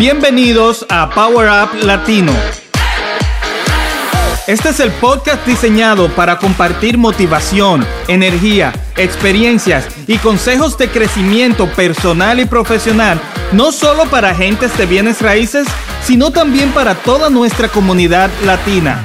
Bienvenidos 0.00 0.86
a 0.88 1.10
Power 1.10 1.50
Up 1.50 1.84
Latino. 1.84 2.32
Este 4.46 4.70
es 4.70 4.80
el 4.80 4.90
podcast 4.92 5.46
diseñado 5.46 6.08
para 6.16 6.38
compartir 6.38 6.96
motivación, 6.96 7.86
energía, 8.08 8.72
experiencias 8.96 9.86
y 10.06 10.16
consejos 10.16 10.78
de 10.78 10.88
crecimiento 10.88 11.70
personal 11.72 12.40
y 12.40 12.46
profesional, 12.46 13.20
no 13.52 13.72
solo 13.72 14.06
para 14.06 14.30
agentes 14.30 14.74
de 14.78 14.86
bienes 14.86 15.20
raíces, 15.20 15.68
sino 16.02 16.30
también 16.30 16.70
para 16.70 16.94
toda 16.94 17.28
nuestra 17.28 17.68
comunidad 17.68 18.30
latina. 18.46 19.04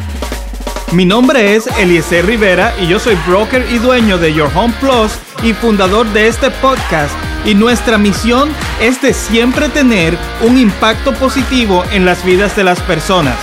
Mi 0.93 1.03
nombre 1.03 1.57
es 1.57 1.67
Eliezer 1.77 2.25
Rivera 2.25 2.73
y 2.81 2.87
yo 2.87 2.99
soy 2.99 3.17
broker 3.27 3.67
y 3.69 3.79
dueño 3.79 4.17
de 4.17 4.33
Your 4.33 4.49
Home 4.55 4.73
Plus 4.79 5.11
y 5.43 5.53
fundador 5.53 6.07
de 6.13 6.27
este 6.27 6.49
podcast 6.49 7.13
y 7.45 7.53
nuestra 7.53 7.97
misión 7.97 8.49
es 8.81 9.01
de 9.01 9.13
siempre 9.13 9.69
tener 9.69 10.17
un 10.41 10.57
impacto 10.57 11.13
positivo 11.13 11.83
en 11.91 12.05
las 12.05 12.25
vidas 12.25 12.55
de 12.55 12.63
las 12.63 12.79
personas. 12.81 13.37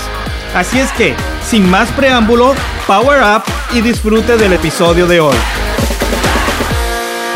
Así 0.55 0.79
es 0.79 0.91
que, 0.93 1.15
sin 1.49 1.69
más 1.71 1.91
preámbulo, 1.93 2.55
power 2.87 3.23
up 3.23 3.43
y 3.73 3.81
disfrute 3.81 4.37
del 4.37 4.53
episodio 4.53 5.07
de 5.07 5.21
hoy. 5.21 5.37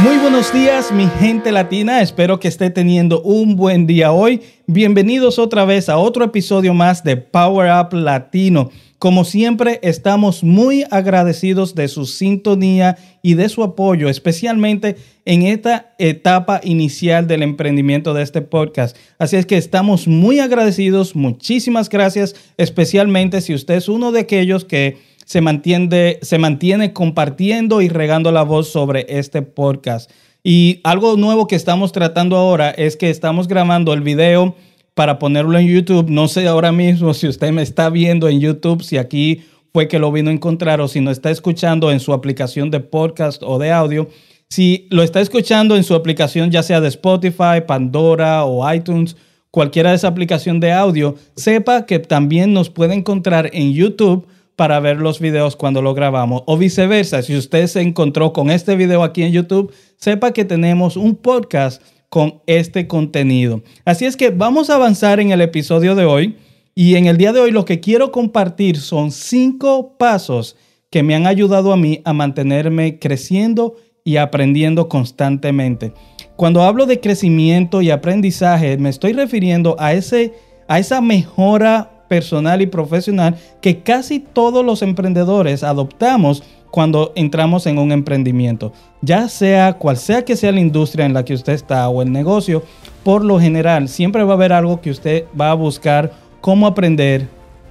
Muy 0.00 0.18
buenos 0.18 0.52
días 0.52 0.92
mi 0.92 1.06
gente 1.18 1.50
latina, 1.50 2.02
espero 2.02 2.38
que 2.38 2.48
esté 2.48 2.68
teniendo 2.68 3.22
un 3.22 3.56
buen 3.56 3.86
día 3.86 4.12
hoy. 4.12 4.42
Bienvenidos 4.66 5.38
otra 5.38 5.64
vez 5.64 5.88
a 5.88 5.96
otro 5.96 6.22
episodio 6.22 6.74
más 6.74 7.02
de 7.02 7.16
Power 7.16 7.70
Up 7.72 7.94
Latino. 7.94 8.70
Como 8.98 9.24
siempre, 9.24 9.80
estamos 9.82 10.44
muy 10.44 10.84
agradecidos 10.90 11.74
de 11.74 11.88
su 11.88 12.04
sintonía 12.04 12.98
y 13.22 13.34
de 13.34 13.48
su 13.48 13.62
apoyo, 13.62 14.10
especialmente 14.10 14.96
en 15.24 15.42
esta 15.42 15.94
etapa 15.98 16.60
inicial 16.62 17.26
del 17.26 17.42
emprendimiento 17.42 18.12
de 18.12 18.22
este 18.22 18.42
podcast. 18.42 18.96
Así 19.18 19.36
es 19.36 19.46
que 19.46 19.56
estamos 19.56 20.06
muy 20.06 20.40
agradecidos. 20.40 21.16
Muchísimas 21.16 21.88
gracias, 21.88 22.34
especialmente 22.58 23.40
si 23.40 23.54
usted 23.54 23.76
es 23.76 23.88
uno 23.88 24.12
de 24.12 24.20
aquellos 24.20 24.66
que 24.66 24.98
se 25.26 25.40
mantiene, 25.40 26.18
se 26.22 26.38
mantiene 26.38 26.92
compartiendo 26.92 27.82
y 27.82 27.88
regando 27.88 28.30
la 28.30 28.44
voz 28.44 28.68
sobre 28.68 29.06
este 29.08 29.42
podcast. 29.42 30.10
Y 30.44 30.80
algo 30.84 31.16
nuevo 31.16 31.48
que 31.48 31.56
estamos 31.56 31.90
tratando 31.90 32.36
ahora 32.36 32.70
es 32.70 32.96
que 32.96 33.10
estamos 33.10 33.48
grabando 33.48 33.92
el 33.92 34.02
video 34.02 34.54
para 34.94 35.18
ponerlo 35.18 35.58
en 35.58 35.66
YouTube. 35.66 36.08
No 36.08 36.28
sé 36.28 36.46
ahora 36.46 36.70
mismo 36.70 37.12
si 37.12 37.26
usted 37.26 37.50
me 37.50 37.62
está 37.62 37.90
viendo 37.90 38.28
en 38.28 38.38
YouTube, 38.38 38.84
si 38.84 38.98
aquí 38.98 39.42
fue 39.72 39.88
que 39.88 39.98
lo 39.98 40.12
vino 40.12 40.30
a 40.30 40.32
encontrar 40.32 40.80
o 40.80 40.86
si 40.86 41.00
no 41.00 41.10
está 41.10 41.32
escuchando 41.32 41.90
en 41.90 41.98
su 41.98 42.12
aplicación 42.12 42.70
de 42.70 42.78
podcast 42.78 43.42
o 43.44 43.58
de 43.58 43.72
audio. 43.72 44.08
Si 44.48 44.86
lo 44.90 45.02
está 45.02 45.20
escuchando 45.20 45.76
en 45.76 45.82
su 45.82 45.96
aplicación, 45.96 46.52
ya 46.52 46.62
sea 46.62 46.80
de 46.80 46.86
Spotify, 46.86 47.62
Pandora 47.66 48.44
o 48.44 48.72
iTunes, 48.72 49.16
cualquiera 49.50 49.90
de 49.90 49.96
esa 49.96 50.06
aplicación 50.06 50.60
de 50.60 50.70
audio, 50.70 51.16
sepa 51.34 51.84
que 51.84 51.98
también 51.98 52.52
nos 52.52 52.70
puede 52.70 52.94
encontrar 52.94 53.50
en 53.52 53.72
YouTube 53.72 54.28
para 54.56 54.80
ver 54.80 54.96
los 54.96 55.20
videos 55.20 55.54
cuando 55.54 55.82
lo 55.82 55.94
grabamos. 55.94 56.42
O 56.46 56.56
viceversa, 56.56 57.22
si 57.22 57.36
usted 57.36 57.66
se 57.66 57.82
encontró 57.82 58.32
con 58.32 58.50
este 58.50 58.74
video 58.74 59.02
aquí 59.02 59.22
en 59.22 59.32
YouTube, 59.32 59.72
sepa 59.96 60.32
que 60.32 60.44
tenemos 60.44 60.96
un 60.96 61.14
podcast 61.14 61.82
con 62.08 62.40
este 62.46 62.86
contenido. 62.86 63.62
Así 63.84 64.06
es 64.06 64.16
que 64.16 64.30
vamos 64.30 64.70
a 64.70 64.76
avanzar 64.76 65.20
en 65.20 65.30
el 65.30 65.42
episodio 65.42 65.94
de 65.94 66.06
hoy 66.06 66.36
y 66.74 66.96
en 66.96 67.06
el 67.06 67.18
día 67.18 67.32
de 67.32 67.40
hoy 67.40 67.50
lo 67.50 67.64
que 67.64 67.80
quiero 67.80 68.10
compartir 68.10 68.78
son 68.78 69.12
cinco 69.12 69.96
pasos 69.98 70.56
que 70.90 71.02
me 71.02 71.14
han 71.14 71.26
ayudado 71.26 71.72
a 71.72 71.76
mí 71.76 72.00
a 72.04 72.12
mantenerme 72.12 72.98
creciendo 72.98 73.76
y 74.04 74.18
aprendiendo 74.18 74.88
constantemente. 74.88 75.92
Cuando 76.36 76.62
hablo 76.62 76.86
de 76.86 77.00
crecimiento 77.00 77.82
y 77.82 77.90
aprendizaje, 77.90 78.78
me 78.78 78.88
estoy 78.88 79.12
refiriendo 79.12 79.74
a, 79.78 79.94
ese, 79.94 80.34
a 80.68 80.78
esa 80.78 81.00
mejora 81.00 81.95
personal 82.08 82.62
y 82.62 82.66
profesional 82.66 83.36
que 83.60 83.80
casi 83.80 84.20
todos 84.20 84.64
los 84.64 84.82
emprendedores 84.82 85.62
adoptamos 85.62 86.42
cuando 86.70 87.12
entramos 87.14 87.66
en 87.66 87.78
un 87.78 87.92
emprendimiento. 87.92 88.72
Ya 89.00 89.28
sea 89.28 89.74
cual 89.74 89.96
sea 89.96 90.24
que 90.24 90.36
sea 90.36 90.52
la 90.52 90.60
industria 90.60 91.06
en 91.06 91.14
la 91.14 91.24
que 91.24 91.34
usted 91.34 91.52
está 91.52 91.88
o 91.88 92.02
el 92.02 92.12
negocio, 92.12 92.62
por 93.02 93.24
lo 93.24 93.40
general 93.40 93.88
siempre 93.88 94.24
va 94.24 94.32
a 94.32 94.36
haber 94.36 94.52
algo 94.52 94.80
que 94.80 94.90
usted 94.90 95.24
va 95.38 95.50
a 95.50 95.54
buscar 95.54 96.12
cómo 96.40 96.66
aprender, 96.66 97.28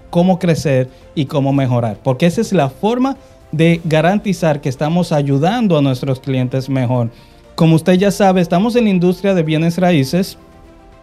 cómo 0.10 0.40
crecer 0.40 0.90
y 1.14 1.26
cómo 1.26 1.54
mejorar. 1.54 1.98
Porque 2.04 2.26
esa 2.26 2.42
es 2.42 2.54
la 2.54 2.70
forma 2.70 3.18
de 3.52 3.80
garantizar 3.84 4.60
que 4.60 4.70
estamos 4.70 5.12
ayudando 5.12 5.78
a 5.78 5.82
nuestros 5.82 6.20
clientes 6.20 6.70
mejor. 6.70 7.10
Como 7.56 7.76
usted 7.76 7.94
ya 7.94 8.12
sabe, 8.12 8.42
estamos 8.42 8.76
en 8.76 8.86
la 8.86 8.90
industria 8.90 9.34
de 9.34 9.44
bienes 9.44 9.78
raíces 9.78 10.38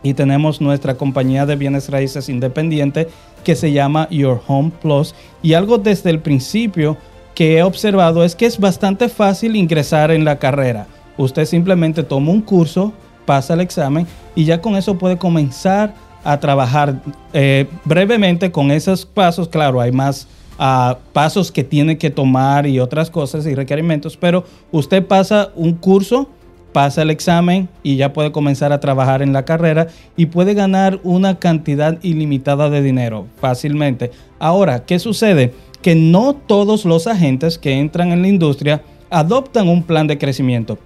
y 0.03 0.15
tenemos 0.15 0.61
nuestra 0.61 0.97
compañía 0.97 1.47
de 1.47 1.57
bienes 1.57 1.89
raíces 1.89 2.29
independiente 2.29 3.09
que 3.45 3.57
se 3.57 3.73
llama 3.73 4.09
Your 4.11 4.41
Home 4.47 4.73
Plus. 4.81 5.15
Y 5.43 5.55
algo 5.55 5.79
desde 5.79 6.11
el 6.11 6.21
principio 6.21 6.97
que 7.35 7.59
he 7.59 7.63
observado 7.63 8.25
es 8.25 8.37
que 8.37 8.47
es 8.47 8.59
bastante 8.59 9.09
fácil 9.09 9.57
ingresar 9.57 10.11
en 10.11 10.25
la 10.25 10.39
carrera. 10.39 10.87
Usted 11.17 11.45
simplemente 11.45 12.03
toma 12.03 12.33
un 12.33 12.41
curso, 12.41 12.93
pasa 13.27 13.55
el 13.55 13.61
examen 13.61 14.07
y 14.35 14.45
ya 14.45 14.61
con 14.61 14.77
eso 14.77 14.99
puede 14.99 15.19
comenzar 15.19 15.95
a 16.25 16.39
trabajar 16.39 17.01
eh, 17.33 17.67
brevemente 17.85 18.51
con 18.51 18.71
esos 18.71 19.05
pasos. 19.07 19.49
Claro, 19.49 19.81
hay 19.81 19.93
más 19.93 20.27
ah, 20.59 20.99
pasos 21.13 21.51
que 21.51 21.65
tiene 21.65 21.99
que 21.99 22.11
tomar 22.11 22.67
y 22.67 22.81
otras 22.81 23.11
cosas 23.11 23.47
y 23.47 23.55
requerimientos, 23.55 24.17
pero 24.17 24.45
usted 24.71 25.05
pasa 25.07 25.51
un 25.55 25.75
curso, 25.75 26.29
pasa 26.73 27.03
el 27.03 27.11
examen 27.11 27.69
y 27.83 27.97
ya 27.97 28.13
puede 28.13 28.33
comenzar 28.33 28.73
a 28.73 28.81
trabajar 28.81 29.23
en 29.23 29.33
la 29.33 29.45
carrera 29.45 29.89
y 30.17 30.27
puede 30.27 30.55
ganar 30.55 31.01
una 31.03 31.39
cantidad 31.39 31.99
ilimitada 32.03 32.71
de 32.71 32.83
dinero 32.83 33.27
fácilmente. 33.41 34.11
Ahora, 34.39 34.85
¿qué 34.85 34.99
sucede? 34.99 35.53
que 35.83 35.97
no 35.97 36.35
todos 36.35 36.85
los 36.85 37.07
agentes 37.07 37.59
que 37.59 37.79
entran 37.79 38.13
en 38.13 38.23
la 38.23 38.29
industria 38.29 38.83
adoptan 39.11 39.69
un 39.69 39.83
plan 39.83 40.07
de 40.07 40.17
crecimiento. 40.17 40.79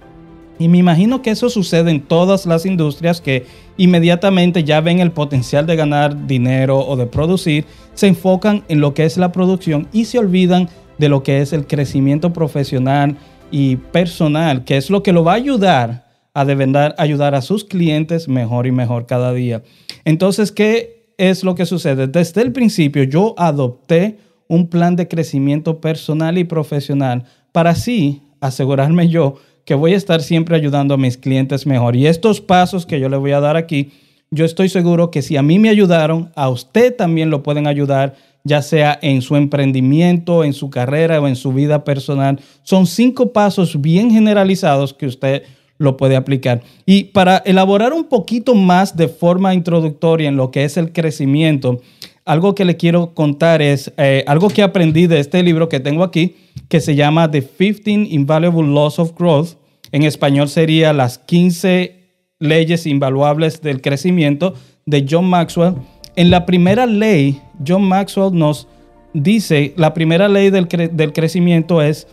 Y 0.58 0.68
me 0.68 0.78
imagino 0.78 1.20
que 1.20 1.30
eso 1.30 1.50
sucede 1.50 1.90
en 1.90 2.00
todas 2.00 2.46
las 2.46 2.64
industrias 2.64 3.20
que 3.20 3.44
inmediatamente 3.76 4.64
ya 4.64 4.80
ven 4.80 5.00
el 5.00 5.12
potencial 5.12 5.66
de 5.66 5.76
ganar 5.76 6.26
dinero 6.26 6.78
o 6.78 6.96
de 6.96 7.06
producir, 7.06 7.66
se 7.92 8.08
enfocan 8.08 8.64
en 8.68 8.80
lo 8.80 8.94
que 8.94 9.04
es 9.04 9.18
la 9.18 9.32
producción 9.32 9.86
y 9.92 10.06
se 10.06 10.18
olvidan 10.18 10.70
de 10.96 11.10
lo 11.10 11.22
que 11.22 11.42
es 11.42 11.52
el 11.52 11.66
crecimiento 11.66 12.32
profesional 12.32 13.16
y 13.50 13.76
personal, 13.76 14.64
que 14.64 14.76
es 14.76 14.90
lo 14.90 15.02
que 15.02 15.12
lo 15.12 15.24
va 15.24 15.32
a 15.32 15.36
ayudar 15.36 16.06
a 16.36 16.94
ayudar 16.98 17.34
a 17.34 17.40
sus 17.40 17.64
clientes 17.64 18.28
mejor 18.28 18.66
y 18.66 18.72
mejor 18.72 19.06
cada 19.06 19.32
día. 19.32 19.62
Entonces, 20.04 20.52
¿qué 20.52 21.14
es 21.16 21.42
lo 21.42 21.54
que 21.54 21.64
sucede? 21.64 22.08
Desde 22.08 22.42
el 22.42 22.52
principio 22.52 23.04
yo 23.04 23.34
adopté 23.38 24.18
un 24.46 24.68
plan 24.68 24.96
de 24.96 25.08
crecimiento 25.08 25.80
personal 25.80 26.36
y 26.36 26.44
profesional 26.44 27.24
para 27.52 27.70
así 27.70 28.22
asegurarme 28.40 29.08
yo 29.08 29.36
que 29.64 29.74
voy 29.74 29.94
a 29.94 29.96
estar 29.96 30.22
siempre 30.22 30.56
ayudando 30.56 30.94
a 30.94 30.98
mis 30.98 31.16
clientes 31.16 31.66
mejor. 31.66 31.96
Y 31.96 32.06
estos 32.06 32.42
pasos 32.42 32.84
que 32.84 33.00
yo 33.00 33.08
le 33.08 33.16
voy 33.16 33.32
a 33.32 33.40
dar 33.40 33.56
aquí, 33.56 33.92
yo 34.30 34.44
estoy 34.44 34.68
seguro 34.68 35.10
que 35.10 35.22
si 35.22 35.36
a 35.36 35.42
mí 35.42 35.58
me 35.58 35.68
ayudaron, 35.68 36.32
a 36.34 36.48
usted 36.48 36.94
también 36.94 37.30
lo 37.30 37.42
pueden 37.42 37.66
ayudar, 37.66 38.16
ya 38.44 38.62
sea 38.62 38.98
en 39.02 39.22
su 39.22 39.36
emprendimiento, 39.36 40.44
en 40.44 40.52
su 40.52 40.70
carrera 40.70 41.20
o 41.20 41.28
en 41.28 41.36
su 41.36 41.52
vida 41.52 41.84
personal. 41.84 42.40
Son 42.62 42.86
cinco 42.86 43.32
pasos 43.32 43.80
bien 43.80 44.10
generalizados 44.10 44.94
que 44.94 45.06
usted 45.06 45.42
lo 45.78 45.96
puede 45.96 46.16
aplicar. 46.16 46.62
Y 46.86 47.04
para 47.04 47.38
elaborar 47.38 47.92
un 47.92 48.04
poquito 48.04 48.54
más 48.54 48.96
de 48.96 49.08
forma 49.08 49.54
introductoria 49.54 50.28
en 50.28 50.36
lo 50.36 50.50
que 50.50 50.64
es 50.64 50.76
el 50.76 50.92
crecimiento, 50.92 51.80
algo 52.24 52.54
que 52.54 52.64
le 52.64 52.76
quiero 52.76 53.14
contar 53.14 53.62
es 53.62 53.92
eh, 53.96 54.24
algo 54.26 54.48
que 54.48 54.62
aprendí 54.62 55.06
de 55.06 55.20
este 55.20 55.42
libro 55.42 55.68
que 55.68 55.80
tengo 55.80 56.02
aquí, 56.02 56.34
que 56.68 56.80
se 56.80 56.96
llama 56.96 57.30
The 57.30 57.42
15 57.42 57.90
Invaluable 58.10 58.66
Laws 58.66 58.98
of 58.98 59.12
Growth. 59.16 59.50
En 59.92 60.02
español 60.02 60.48
sería 60.48 60.92
las 60.92 61.18
15 61.18 61.95
leyes 62.38 62.86
invaluables 62.86 63.62
del 63.62 63.80
crecimiento 63.80 64.54
de 64.84 65.06
John 65.08 65.26
Maxwell. 65.26 65.74
En 66.16 66.30
la 66.30 66.46
primera 66.46 66.86
ley, 66.86 67.40
John 67.66 67.84
Maxwell 67.84 68.36
nos 68.36 68.68
dice, 69.14 69.72
la 69.76 69.94
primera 69.94 70.28
ley 70.28 70.50
del, 70.50 70.68
crecimiento 70.68 71.80
es 71.82 72.06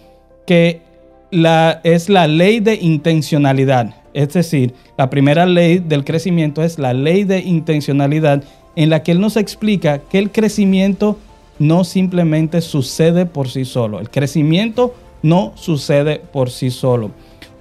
que 0.48 0.82
la, 1.32 1.82
es 1.84 2.10
la 2.10 2.28
ley 2.28 2.60
de 2.60 2.76
intencionalidad. 2.76 3.96
Es 4.14 4.34
decir, 4.34 4.74
la 4.98 5.10
primera 5.10 5.46
ley 5.46 5.80
del 5.80 6.04
crecimiento 6.04 6.64
es 6.64 6.80
la 6.80 6.94
ley 6.94 7.24
de 7.24 7.40
intencionalidad 7.40 8.44
en 8.76 8.90
la 8.90 9.04
que 9.04 9.12
él 9.12 9.20
nos 9.20 9.38
explica 9.38 10.00
que 10.00 10.20
el 10.20 10.32
crecimiento 10.32 11.18
no 11.60 11.84
simplemente 11.84 12.62
sucede 12.62 13.26
por 13.26 13.50
sí 13.50 13.66
solo. 13.66 14.00
El 14.00 14.10
crecimiento 14.10 14.94
no 15.22 15.54
sucede 15.56 16.20
por 16.20 16.50
sí 16.50 16.70
solo. 16.70 17.12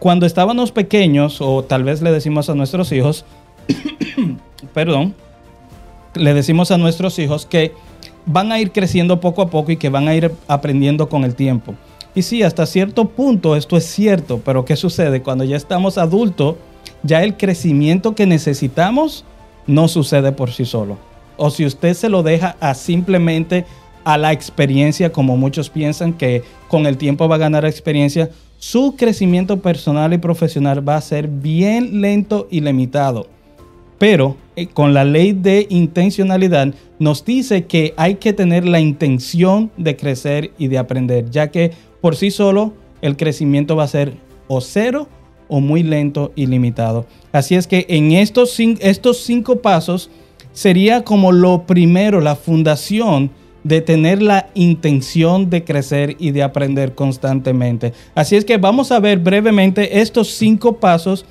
Cuando 0.03 0.27
estábamos 0.27 0.73
pequeños, 0.73 1.41
o 1.41 1.63
tal 1.63 1.85
vez 1.85 2.03
le 2.03 2.11
decimos 2.11 2.51
a 2.51 2.57
nuestros 2.57 2.91
hijos, 2.91 3.25
perdón, 4.75 5.15
le 6.17 6.35
decimos 6.35 6.73
a 6.73 6.77
nuestros 6.77 7.21
hijos 7.21 7.47
que 7.47 7.73
van 8.27 8.51
a 8.51 8.59
ir 8.59 8.73
creciendo 8.73 9.21
poco 9.21 9.43
a 9.43 9.49
poco 9.49 9.71
y 9.71 9.77
que 9.77 9.91
van 9.91 10.09
a 10.09 10.17
ir 10.17 10.33
aprendiendo 10.49 11.09
con 11.09 11.23
el 11.23 11.37
tiempo. 11.37 11.77
Y 12.17 12.23
sí, 12.23 12.43
hasta 12.43 12.67
cierto 12.67 13.11
punto 13.11 13.55
esto 13.55 13.77
es 13.77 13.85
cierto, 13.85 14.41
pero 14.45 14.65
¿qué 14.65 14.75
sucede? 14.75 15.23
Cuando 15.23 15.45
ya 15.45 15.57
estamos 15.57 15.99
adultos, 15.99 16.57
ya 17.05 17.23
el 17.23 17.37
crecimiento 17.37 18.17
que 18.17 18.27
necesitamos 18.27 19.25
no 19.69 19.87
sucede 19.87 20.33
por 20.33 20.51
sí 20.51 20.65
solo. 20.65 20.99
O 21.37 21.49
si 21.51 21.65
usted 21.65 21.95
se 21.95 22.09
lo 22.09 22.25
deja 22.25 22.57
a 22.59 22.75
simplemente 22.75 23.67
a 24.03 24.19
la 24.19 24.33
experiencia, 24.33 25.13
como 25.13 25.37
muchos 25.37 25.71
piensan 25.71 26.13
que 26.13 26.43
con 26.67 26.87
el 26.87 26.97
tiempo 26.97 27.29
va 27.29 27.37
a 27.37 27.39
ganar 27.39 27.65
experiencia, 27.65 28.31
su 28.63 28.95
crecimiento 28.95 29.61
personal 29.61 30.13
y 30.13 30.19
profesional 30.19 30.89
va 30.89 30.95
a 30.95 31.01
ser 31.01 31.27
bien 31.27 32.01
lento 32.01 32.47
y 32.49 32.61
limitado. 32.61 33.27
Pero 33.99 34.37
eh, 34.55 34.69
con 34.69 34.95
la 34.95 35.05
ley 35.05 35.33
de 35.33 35.67
intencionalidad 35.69 36.73
nos 37.01 37.25
dice 37.25 37.65
que 37.65 37.93
hay 37.97 38.15
que 38.15 38.33
tener 38.33 38.65
la 38.65 38.79
intención 38.79 39.73
de 39.77 39.97
crecer 39.97 40.53
y 40.59 40.69
de 40.69 40.79
aprender, 40.79 41.29
ya 41.29 41.51
que 41.51 41.73
por 42.01 42.15
sí 42.15 42.31
solo 42.31 42.73
el 43.01 43.17
crecimiento 43.17 43.75
va 43.75 43.83
a 43.83 43.89
ser 43.89 44.15
o 44.47 44.61
cero 44.61 45.09
o 45.49 45.59
muy 45.59 45.83
lento 45.83 46.31
y 46.37 46.47
limitado. 46.47 47.05
Así 47.33 47.57
es 47.57 47.67
que 47.67 47.85
en 47.89 48.13
estos, 48.13 48.57
estos 48.61 49.25
cinco 49.25 49.57
pasos 49.57 50.09
sería 50.53 51.03
como 51.03 51.33
lo 51.33 51.67
primero, 51.67 52.21
la 52.21 52.37
fundación 52.37 53.33
de 53.65 53.81
tener 53.81 54.23
la 54.23 54.49
intención 54.55 55.51
de 55.51 55.65
crecer 55.65 56.17
y 56.19 56.31
de 56.31 56.43
aprender 56.43 56.95
constantemente. 56.95 57.93
Así 58.15 58.37
es 58.37 58.45
que 58.45 58.57
vamos 58.57 58.93
a 58.93 59.01
ver 59.01 59.19
brevemente 59.19 60.01
estos 60.01 60.29
cinco 60.29 60.79
pasos 60.79 61.25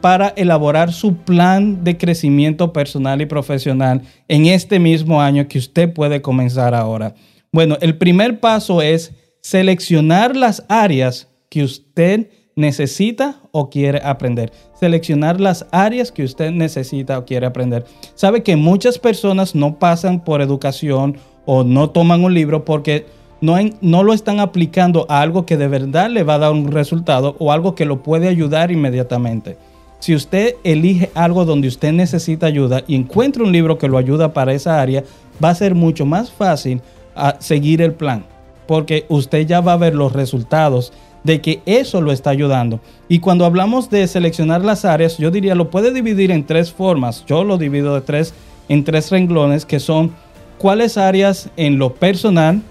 para 0.00 0.28
elaborar 0.36 0.92
su 0.92 1.16
plan 1.16 1.82
de 1.82 1.96
crecimiento 1.96 2.72
personal 2.72 3.20
y 3.20 3.26
profesional 3.26 4.02
en 4.28 4.46
este 4.46 4.78
mismo 4.78 5.20
año 5.20 5.48
que 5.48 5.58
usted 5.58 5.92
puede 5.92 6.22
comenzar 6.22 6.74
ahora. 6.74 7.14
Bueno, 7.52 7.76
el 7.80 7.96
primer 7.96 8.40
paso 8.40 8.82
es 8.82 9.12
seleccionar 9.40 10.36
las 10.36 10.64
áreas 10.68 11.28
que 11.48 11.64
usted 11.64 12.30
necesita 12.54 13.40
o 13.52 13.70
quiere 13.70 14.00
aprender. 14.02 14.52
Seleccionar 14.78 15.40
las 15.40 15.66
áreas 15.70 16.12
que 16.12 16.24
usted 16.24 16.50
necesita 16.50 17.18
o 17.18 17.24
quiere 17.24 17.46
aprender. 17.46 17.84
Sabe 18.14 18.42
que 18.42 18.56
muchas 18.56 18.98
personas 18.98 19.54
no 19.54 19.78
pasan 19.78 20.24
por 20.24 20.42
educación 20.42 21.16
o 21.50 21.64
no 21.64 21.88
toman 21.88 22.22
un 22.24 22.34
libro 22.34 22.66
porque 22.66 23.06
no, 23.40 23.56
no 23.80 24.02
lo 24.02 24.12
están 24.12 24.38
aplicando 24.38 25.06
a 25.08 25.22
algo 25.22 25.46
que 25.46 25.56
de 25.56 25.66
verdad 25.66 26.10
le 26.10 26.22
va 26.22 26.34
a 26.34 26.38
dar 26.38 26.52
un 26.52 26.70
resultado 26.70 27.36
o 27.38 27.52
algo 27.52 27.74
que 27.74 27.86
lo 27.86 28.02
puede 28.02 28.28
ayudar 28.28 28.70
inmediatamente. 28.70 29.56
Si 29.98 30.14
usted 30.14 30.56
elige 30.62 31.10
algo 31.14 31.46
donde 31.46 31.66
usted 31.66 31.92
necesita 31.92 32.44
ayuda 32.44 32.84
y 32.86 32.96
encuentra 32.96 33.44
un 33.44 33.50
libro 33.50 33.78
que 33.78 33.88
lo 33.88 33.96
ayuda 33.96 34.34
para 34.34 34.52
esa 34.52 34.78
área, 34.78 35.04
va 35.42 35.48
a 35.48 35.54
ser 35.54 35.74
mucho 35.74 36.04
más 36.04 36.30
fácil 36.30 36.82
a 37.16 37.36
seguir 37.38 37.80
el 37.80 37.94
plan, 37.94 38.26
porque 38.66 39.06
usted 39.08 39.46
ya 39.46 39.62
va 39.62 39.72
a 39.72 39.78
ver 39.78 39.94
los 39.94 40.12
resultados 40.12 40.92
de 41.24 41.40
que 41.40 41.62
eso 41.64 42.02
lo 42.02 42.12
está 42.12 42.28
ayudando. 42.28 42.78
Y 43.08 43.20
cuando 43.20 43.46
hablamos 43.46 43.88
de 43.88 44.06
seleccionar 44.06 44.62
las 44.62 44.84
áreas, 44.84 45.16
yo 45.16 45.30
diría 45.30 45.54
lo 45.54 45.70
puede 45.70 45.94
dividir 45.94 46.30
en 46.30 46.44
tres 46.44 46.70
formas. 46.70 47.24
Yo 47.26 47.42
lo 47.42 47.56
divido 47.56 47.94
de 47.94 48.02
tres 48.02 48.34
en 48.68 48.84
tres 48.84 49.10
renglones 49.10 49.64
que 49.64 49.80
son 49.80 50.12
cuáles 50.58 50.98
áreas 50.98 51.50
en 51.56 51.78
lo 51.78 51.94
personal, 51.94 52.62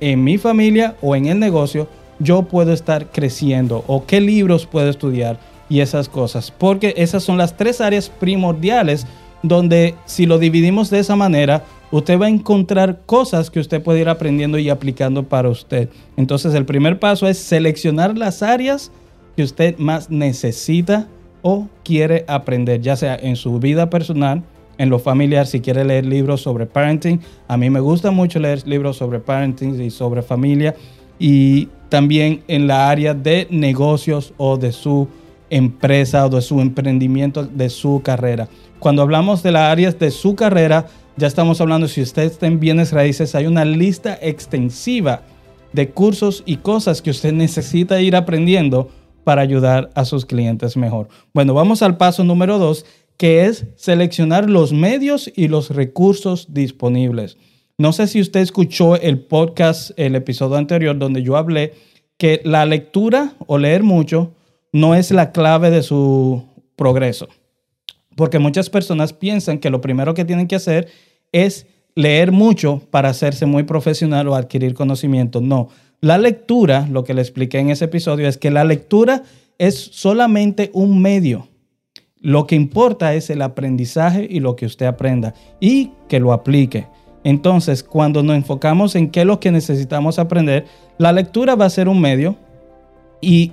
en 0.00 0.22
mi 0.24 0.38
familia 0.38 0.96
o 1.00 1.16
en 1.16 1.26
el 1.26 1.38
negocio 1.38 1.88
yo 2.18 2.42
puedo 2.42 2.72
estar 2.72 3.10
creciendo 3.10 3.84
o 3.86 4.06
qué 4.06 4.20
libros 4.20 4.66
puedo 4.66 4.88
estudiar 4.88 5.38
y 5.68 5.80
esas 5.80 6.08
cosas. 6.08 6.50
Porque 6.50 6.94
esas 6.96 7.22
son 7.22 7.38
las 7.38 7.56
tres 7.56 7.80
áreas 7.80 8.08
primordiales 8.08 9.06
donde 9.42 9.94
si 10.06 10.26
lo 10.26 10.38
dividimos 10.38 10.90
de 10.90 11.00
esa 11.00 11.16
manera, 11.16 11.64
usted 11.90 12.18
va 12.18 12.26
a 12.26 12.30
encontrar 12.30 13.00
cosas 13.06 13.50
que 13.50 13.60
usted 13.60 13.82
puede 13.82 14.00
ir 14.00 14.08
aprendiendo 14.08 14.58
y 14.58 14.70
aplicando 14.70 15.24
para 15.24 15.48
usted. 15.48 15.88
Entonces 16.16 16.54
el 16.54 16.64
primer 16.64 16.98
paso 16.98 17.28
es 17.28 17.38
seleccionar 17.38 18.16
las 18.16 18.42
áreas 18.42 18.90
que 19.36 19.42
usted 19.42 19.76
más 19.78 20.10
necesita 20.10 21.06
o 21.42 21.68
quiere 21.84 22.24
aprender, 22.26 22.80
ya 22.80 22.96
sea 22.96 23.14
en 23.14 23.36
su 23.36 23.58
vida 23.60 23.90
personal, 23.90 24.42
en 24.78 24.90
lo 24.90 24.98
familiar, 24.98 25.46
si 25.46 25.60
quiere 25.60 25.84
leer 25.84 26.06
libros 26.06 26.42
sobre 26.42 26.66
parenting. 26.66 27.20
A 27.48 27.56
mí 27.56 27.70
me 27.70 27.80
gusta 27.80 28.10
mucho 28.10 28.38
leer 28.38 28.66
libros 28.66 28.96
sobre 28.96 29.20
parenting 29.20 29.80
y 29.80 29.90
sobre 29.90 30.22
familia. 30.22 30.74
Y 31.18 31.68
también 31.88 32.42
en 32.48 32.66
la 32.66 32.90
área 32.90 33.14
de 33.14 33.46
negocios 33.50 34.34
o 34.36 34.56
de 34.56 34.72
su 34.72 35.08
empresa 35.50 36.26
o 36.26 36.28
de 36.28 36.42
su 36.42 36.60
emprendimiento, 36.60 37.44
de 37.44 37.68
su 37.68 38.02
carrera. 38.02 38.48
Cuando 38.78 39.02
hablamos 39.02 39.42
de 39.42 39.52
las 39.52 39.70
áreas 39.70 39.98
de 39.98 40.10
su 40.10 40.34
carrera, 40.34 40.86
ya 41.16 41.26
estamos 41.26 41.60
hablando, 41.60 41.88
si 41.88 42.02
usted 42.02 42.24
está 42.24 42.46
en 42.46 42.60
bienes 42.60 42.92
raíces, 42.92 43.34
hay 43.34 43.46
una 43.46 43.64
lista 43.64 44.18
extensiva 44.20 45.22
de 45.72 45.90
cursos 45.90 46.42
y 46.46 46.56
cosas 46.56 47.00
que 47.00 47.10
usted 47.10 47.32
necesita 47.32 48.00
ir 48.00 48.16
aprendiendo 48.16 48.90
para 49.24 49.42
ayudar 49.42 49.90
a 49.94 50.04
sus 50.04 50.24
clientes 50.26 50.76
mejor. 50.76 51.08
Bueno, 51.32 51.54
vamos 51.54 51.82
al 51.82 51.96
paso 51.96 52.22
número 52.22 52.58
dos, 52.58 52.86
que 53.16 53.46
es 53.46 53.66
seleccionar 53.76 54.50
los 54.50 54.72
medios 54.72 55.30
y 55.34 55.48
los 55.48 55.70
recursos 55.70 56.52
disponibles. 56.52 57.36
No 57.78 57.92
sé 57.92 58.06
si 58.06 58.20
usted 58.20 58.40
escuchó 58.40 58.96
el 58.96 59.20
podcast, 59.20 59.90
el 59.96 60.14
episodio 60.14 60.56
anterior, 60.56 60.98
donde 60.98 61.22
yo 61.22 61.36
hablé 61.36 61.74
que 62.18 62.40
la 62.44 62.64
lectura 62.64 63.34
o 63.46 63.58
leer 63.58 63.82
mucho 63.82 64.32
no 64.72 64.94
es 64.94 65.10
la 65.10 65.32
clave 65.32 65.70
de 65.70 65.82
su 65.82 66.44
progreso. 66.76 67.28
Porque 68.14 68.38
muchas 68.38 68.70
personas 68.70 69.12
piensan 69.12 69.58
que 69.58 69.70
lo 69.70 69.80
primero 69.80 70.14
que 70.14 70.24
tienen 70.24 70.48
que 70.48 70.56
hacer 70.56 70.88
es 71.32 71.66
leer 71.94 72.32
mucho 72.32 72.82
para 72.90 73.10
hacerse 73.10 73.46
muy 73.46 73.64
profesional 73.64 74.28
o 74.28 74.34
adquirir 74.34 74.74
conocimiento. 74.74 75.40
No, 75.40 75.68
la 76.00 76.18
lectura, 76.18 76.86
lo 76.90 77.04
que 77.04 77.14
le 77.14 77.22
expliqué 77.22 77.58
en 77.58 77.70
ese 77.70 77.86
episodio, 77.86 78.28
es 78.28 78.38
que 78.38 78.50
la 78.50 78.64
lectura 78.64 79.22
es 79.58 79.74
solamente 79.76 80.70
un 80.72 81.00
medio. 81.00 81.48
Lo 82.20 82.46
que 82.46 82.54
importa 82.54 83.14
es 83.14 83.30
el 83.30 83.42
aprendizaje 83.42 84.26
y 84.28 84.40
lo 84.40 84.56
que 84.56 84.66
usted 84.66 84.86
aprenda 84.86 85.34
y 85.60 85.92
que 86.08 86.18
lo 86.18 86.32
aplique. 86.32 86.86
Entonces, 87.24 87.82
cuando 87.82 88.22
nos 88.22 88.36
enfocamos 88.36 88.94
en 88.94 89.10
qué 89.10 89.20
es 89.20 89.26
lo 89.26 89.40
que 89.40 89.50
necesitamos 89.50 90.18
aprender, 90.18 90.64
la 90.98 91.12
lectura 91.12 91.56
va 91.56 91.66
a 91.66 91.70
ser 91.70 91.88
un 91.88 92.00
medio 92.00 92.36
y 93.20 93.52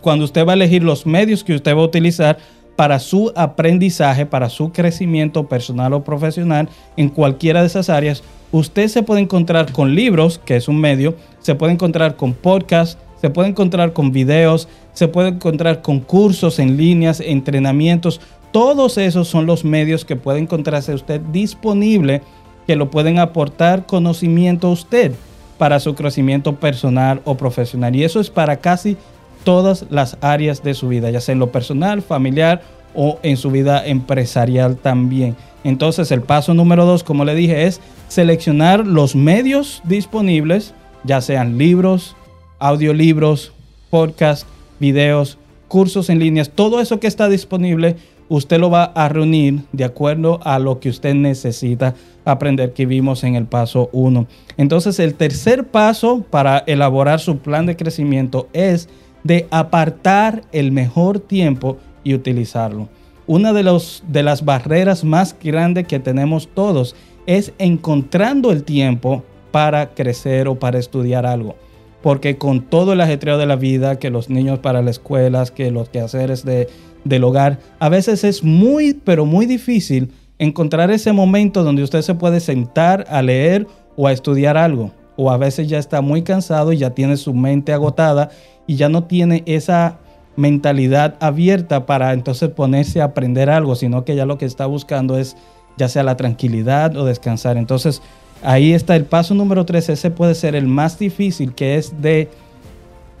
cuando 0.00 0.24
usted 0.24 0.46
va 0.46 0.52
a 0.52 0.54
elegir 0.54 0.82
los 0.82 1.04
medios 1.04 1.44
que 1.44 1.54
usted 1.54 1.74
va 1.74 1.80
a 1.80 1.86
utilizar 1.86 2.38
para 2.76 3.00
su 3.00 3.32
aprendizaje, 3.34 4.24
para 4.24 4.48
su 4.48 4.70
crecimiento 4.70 5.48
personal 5.48 5.92
o 5.94 6.04
profesional 6.04 6.68
en 6.96 7.08
cualquiera 7.08 7.60
de 7.60 7.66
esas 7.66 7.90
áreas, 7.90 8.22
usted 8.52 8.86
se 8.86 9.02
puede 9.02 9.20
encontrar 9.20 9.72
con 9.72 9.94
libros, 9.94 10.40
que 10.44 10.56
es 10.56 10.68
un 10.68 10.80
medio, 10.80 11.16
se 11.40 11.56
puede 11.56 11.72
encontrar 11.72 12.14
con 12.14 12.34
podcasts, 12.34 12.96
se 13.20 13.30
puede 13.30 13.48
encontrar 13.48 13.92
con 13.92 14.12
videos, 14.12 14.68
se 14.92 15.08
puede 15.08 15.28
encontrar 15.28 15.82
con 15.82 16.00
cursos 16.00 16.58
en 16.58 16.76
líneas, 16.76 17.20
entrenamientos. 17.20 18.20
Todos 18.52 18.98
esos 18.98 19.28
son 19.28 19.46
los 19.46 19.64
medios 19.64 20.04
que 20.04 20.16
puede 20.16 20.38
encontrarse 20.38 20.94
usted 20.94 21.20
disponible 21.32 22.22
que 22.66 22.76
lo 22.76 22.90
pueden 22.90 23.18
aportar 23.18 23.86
conocimiento 23.86 24.68
a 24.68 24.72
usted 24.72 25.12
para 25.58 25.80
su 25.80 25.94
crecimiento 25.94 26.56
personal 26.56 27.20
o 27.24 27.36
profesional. 27.36 27.96
Y 27.96 28.04
eso 28.04 28.20
es 28.20 28.30
para 28.30 28.58
casi 28.58 28.96
todas 29.44 29.86
las 29.90 30.16
áreas 30.20 30.62
de 30.62 30.74
su 30.74 30.88
vida, 30.88 31.10
ya 31.10 31.20
sea 31.20 31.32
en 31.32 31.38
lo 31.38 31.50
personal, 31.50 32.02
familiar 32.02 32.62
o 32.94 33.18
en 33.22 33.36
su 33.36 33.50
vida 33.50 33.84
empresarial 33.86 34.76
también. 34.76 35.36
Entonces 35.64 36.10
el 36.12 36.22
paso 36.22 36.54
número 36.54 36.84
dos, 36.86 37.02
como 37.02 37.24
le 37.24 37.34
dije, 37.34 37.66
es 37.66 37.80
seleccionar 38.08 38.86
los 38.86 39.14
medios 39.16 39.82
disponibles, 39.84 40.74
ya 41.04 41.20
sean 41.20 41.58
libros, 41.58 42.16
audiolibros, 42.58 43.52
podcasts, 43.90 44.46
videos, 44.80 45.38
cursos 45.68 46.10
en 46.10 46.18
líneas, 46.18 46.50
todo 46.50 46.80
eso 46.80 46.98
que 46.98 47.06
está 47.06 47.28
disponible, 47.28 47.96
usted 48.28 48.58
lo 48.58 48.70
va 48.70 48.84
a 48.84 49.08
reunir 49.08 49.62
de 49.72 49.84
acuerdo 49.84 50.40
a 50.44 50.58
lo 50.58 50.80
que 50.80 50.88
usted 50.88 51.14
necesita 51.14 51.94
aprender 52.24 52.72
que 52.72 52.86
vimos 52.86 53.24
en 53.24 53.34
el 53.34 53.46
paso 53.46 53.88
1. 53.92 54.26
Entonces 54.56 54.98
el 54.98 55.14
tercer 55.14 55.66
paso 55.66 56.24
para 56.30 56.58
elaborar 56.66 57.20
su 57.20 57.38
plan 57.38 57.66
de 57.66 57.76
crecimiento 57.76 58.48
es 58.52 58.88
de 59.24 59.46
apartar 59.50 60.42
el 60.52 60.72
mejor 60.72 61.20
tiempo 61.20 61.78
y 62.04 62.14
utilizarlo. 62.14 62.88
Una 63.26 63.52
de, 63.52 63.62
los, 63.62 64.02
de 64.08 64.22
las 64.22 64.44
barreras 64.44 65.04
más 65.04 65.36
grandes 65.42 65.86
que 65.86 65.98
tenemos 65.98 66.48
todos 66.48 66.96
es 67.26 67.52
encontrando 67.58 68.52
el 68.52 68.64
tiempo 68.64 69.22
para 69.50 69.90
crecer 69.90 70.48
o 70.48 70.58
para 70.58 70.78
estudiar 70.78 71.26
algo. 71.26 71.56
Porque 72.02 72.38
con 72.38 72.62
todo 72.62 72.92
el 72.92 73.00
ajetreo 73.00 73.38
de 73.38 73.46
la 73.46 73.56
vida, 73.56 73.98
que 73.98 74.10
los 74.10 74.30
niños 74.30 74.60
para 74.60 74.82
las 74.82 74.96
escuelas, 74.96 75.50
que 75.50 75.70
los 75.70 75.88
quehaceres 75.88 76.44
de, 76.44 76.68
del 77.04 77.24
hogar, 77.24 77.58
a 77.80 77.88
veces 77.88 78.24
es 78.24 78.44
muy, 78.44 78.94
pero 78.94 79.26
muy 79.26 79.46
difícil 79.46 80.12
encontrar 80.38 80.90
ese 80.90 81.12
momento 81.12 81.64
donde 81.64 81.82
usted 81.82 82.02
se 82.02 82.14
puede 82.14 82.40
sentar 82.40 83.04
a 83.08 83.22
leer 83.22 83.66
o 83.96 84.06
a 84.06 84.12
estudiar 84.12 84.56
algo. 84.56 84.92
O 85.16 85.30
a 85.30 85.36
veces 85.36 85.68
ya 85.68 85.78
está 85.78 86.00
muy 86.00 86.22
cansado 86.22 86.72
y 86.72 86.78
ya 86.78 86.90
tiene 86.90 87.16
su 87.16 87.34
mente 87.34 87.72
agotada 87.72 88.30
y 88.66 88.76
ya 88.76 88.88
no 88.88 89.04
tiene 89.04 89.42
esa 89.46 89.98
mentalidad 90.36 91.16
abierta 91.18 91.84
para 91.84 92.12
entonces 92.12 92.50
ponerse 92.50 93.00
a 93.00 93.06
aprender 93.06 93.50
algo, 93.50 93.74
sino 93.74 94.04
que 94.04 94.14
ya 94.14 94.24
lo 94.24 94.38
que 94.38 94.44
está 94.44 94.66
buscando 94.66 95.18
es 95.18 95.36
ya 95.76 95.88
sea 95.88 96.04
la 96.04 96.16
tranquilidad 96.16 96.96
o 96.96 97.04
descansar. 97.04 97.56
Entonces 97.56 98.02
ahí 98.42 98.72
está 98.72 98.96
el 98.96 99.04
paso 99.04 99.34
número 99.34 99.64
tres, 99.64 99.88
ese 99.88 100.10
puede 100.10 100.34
ser 100.34 100.54
el 100.54 100.66
más 100.66 100.98
difícil, 100.98 101.54
que 101.54 101.76
es 101.76 102.00
de 102.00 102.28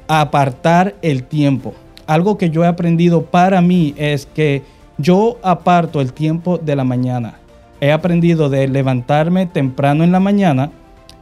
apartar 0.06 0.94
el 1.02 1.24
tiempo. 1.24 1.74
Algo 2.06 2.38
que 2.38 2.50
yo 2.50 2.64
he 2.64 2.66
aprendido 2.66 3.22
para 3.22 3.60
mí 3.60 3.94
es 3.96 4.26
que 4.26 4.62
yo 4.96 5.38
aparto 5.42 6.00
el 6.00 6.12
tiempo 6.12 6.58
de 6.58 6.74
la 6.74 6.84
mañana. 6.84 7.34
He 7.80 7.92
aprendido 7.92 8.48
de 8.48 8.66
levantarme 8.66 9.46
temprano 9.46 10.02
en 10.02 10.10
la 10.10 10.20
mañana 10.20 10.70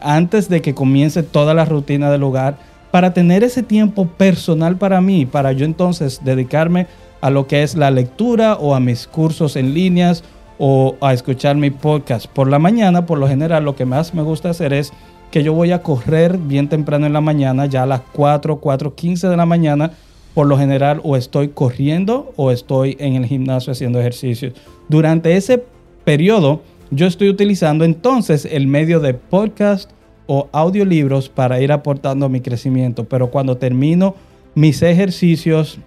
antes 0.00 0.48
de 0.48 0.62
que 0.62 0.74
comience 0.74 1.22
toda 1.22 1.52
la 1.52 1.64
rutina 1.64 2.10
del 2.10 2.22
hogar 2.22 2.56
para 2.90 3.12
tener 3.12 3.44
ese 3.44 3.62
tiempo 3.62 4.06
personal 4.06 4.76
para 4.76 5.00
mí, 5.00 5.26
para 5.26 5.52
yo 5.52 5.64
entonces 5.64 6.20
dedicarme 6.24 6.86
a 7.20 7.30
lo 7.30 7.46
que 7.46 7.62
es 7.62 7.74
la 7.74 7.90
lectura 7.90 8.54
o 8.54 8.74
a 8.74 8.80
mis 8.80 9.06
cursos 9.06 9.56
en 9.56 9.74
líneas 9.74 10.22
o 10.58 10.96
a 11.00 11.12
escuchar 11.12 11.56
mi 11.56 11.70
podcast. 11.70 12.26
Por 12.26 12.48
la 12.48 12.58
mañana, 12.58 13.06
por 13.06 13.18
lo 13.18 13.28
general, 13.28 13.64
lo 13.64 13.76
que 13.76 13.84
más 13.84 14.14
me 14.14 14.22
gusta 14.22 14.50
hacer 14.50 14.72
es 14.72 14.92
que 15.30 15.42
yo 15.42 15.52
voy 15.52 15.72
a 15.72 15.82
correr 15.82 16.38
bien 16.38 16.68
temprano 16.68 17.06
en 17.06 17.12
la 17.12 17.20
mañana, 17.20 17.66
ya 17.66 17.82
a 17.82 17.86
las 17.86 18.02
4, 18.12 18.58
4, 18.58 18.94
15 18.94 19.28
de 19.28 19.36
la 19.36 19.46
mañana, 19.46 19.92
por 20.34 20.46
lo 20.46 20.58
general 20.58 21.00
o 21.02 21.16
estoy 21.16 21.48
corriendo 21.48 22.32
o 22.36 22.50
estoy 22.50 22.96
en 23.00 23.14
el 23.14 23.26
gimnasio 23.26 23.72
haciendo 23.72 23.98
ejercicios. 24.00 24.52
Durante 24.88 25.36
ese 25.36 25.64
periodo, 26.04 26.60
yo 26.90 27.06
estoy 27.06 27.28
utilizando 27.28 27.84
entonces 27.84 28.44
el 28.44 28.66
medio 28.66 29.00
de 29.00 29.14
podcast 29.14 29.90
o 30.26 30.48
audiolibros 30.52 31.28
para 31.28 31.60
ir 31.60 31.72
aportando 31.72 32.28
mi 32.28 32.40
crecimiento. 32.40 33.04
Pero 33.04 33.30
cuando 33.30 33.56
termino 33.56 34.14
mis 34.54 34.82
ejercicios 34.82 35.78